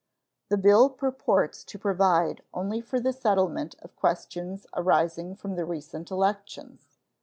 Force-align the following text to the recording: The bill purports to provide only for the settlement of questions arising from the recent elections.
The 0.49 0.57
bill 0.57 0.89
purports 0.89 1.63
to 1.65 1.77
provide 1.77 2.41
only 2.55 2.81
for 2.81 2.99
the 2.99 3.13
settlement 3.13 3.75
of 3.83 3.95
questions 3.95 4.65
arising 4.73 5.35
from 5.35 5.53
the 5.53 5.63
recent 5.63 6.09
elections. 6.09 6.97